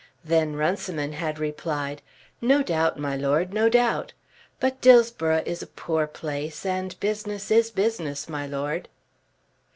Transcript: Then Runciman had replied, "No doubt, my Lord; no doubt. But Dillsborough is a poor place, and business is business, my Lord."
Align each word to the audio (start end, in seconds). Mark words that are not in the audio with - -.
Then 0.25 0.55
Runciman 0.55 1.13
had 1.13 1.37
replied, 1.37 2.01
"No 2.41 2.63
doubt, 2.63 2.97
my 2.97 3.15
Lord; 3.15 3.53
no 3.53 3.69
doubt. 3.69 4.13
But 4.59 4.81
Dillsborough 4.81 5.43
is 5.45 5.61
a 5.61 5.67
poor 5.67 6.07
place, 6.07 6.65
and 6.65 6.99
business 6.99 7.51
is 7.51 7.69
business, 7.69 8.27
my 8.27 8.47
Lord." 8.47 8.89